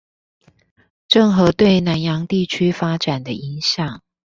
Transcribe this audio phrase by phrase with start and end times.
[1.09, 3.99] 鄭和對南洋地區發展的影響